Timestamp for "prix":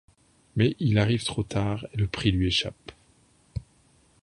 2.07-2.31